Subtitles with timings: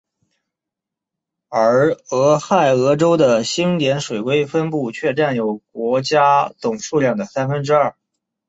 [1.47, 7.95] 而俄亥俄州的星点水龟分布却占有国家总数量的三分之二。